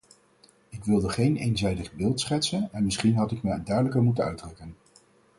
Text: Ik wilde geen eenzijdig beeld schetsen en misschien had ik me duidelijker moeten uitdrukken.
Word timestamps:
Ik 0.69 0.83
wilde 0.85 1.09
geen 1.09 1.35
eenzijdig 1.37 1.93
beeld 1.93 2.19
schetsen 2.19 2.69
en 2.71 2.83
misschien 2.83 3.15
had 3.15 3.31
ik 3.31 3.43
me 3.43 3.63
duidelijker 3.63 4.01
moeten 4.01 4.23
uitdrukken. 4.23 4.75